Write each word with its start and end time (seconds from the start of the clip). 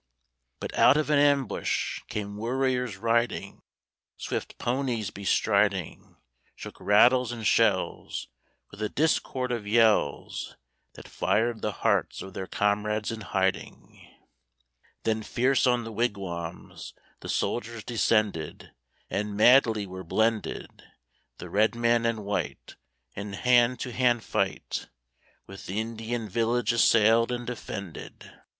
But 0.59 0.75
out 0.75 0.97
of 0.97 1.11
an 1.11 1.19
ambush 1.19 1.99
Came 2.07 2.35
warriors 2.35 2.97
riding, 2.97 3.61
Swift 4.17 4.57
ponies 4.57 5.11
bestriding, 5.11 6.17
Shook 6.55 6.77
rattles 6.79 7.31
and 7.31 7.45
shells, 7.45 8.27
With 8.71 8.81
a 8.81 8.89
discord 8.89 9.51
of 9.51 9.67
yells. 9.67 10.55
That 10.93 11.07
fired 11.07 11.61
the 11.61 11.71
hearts 11.85 12.23
of 12.23 12.33
their 12.33 12.47
comrades 12.47 13.11
in 13.11 13.21
hiding. 13.21 14.09
Then 15.03 15.21
fierce 15.21 15.67
on 15.67 15.83
the 15.83 15.91
wigwams 15.91 16.95
The 17.19 17.29
soldiers 17.29 17.83
descended, 17.83 18.71
And 19.07 19.37
madly 19.37 19.85
were 19.85 20.03
blended, 20.03 20.81
The 21.37 21.51
red 21.51 21.75
man 21.75 22.07
and 22.07 22.25
white 22.25 22.75
In 23.15 23.35
a 23.35 23.37
hand 23.37 23.79
to 23.81 23.91
hand 23.91 24.23
fight, 24.23 24.89
With 25.45 25.67
the 25.67 25.79
Indian 25.79 26.27
village 26.27 26.73
assailed 26.73 27.31
and 27.31 27.45
defended. 27.45 28.31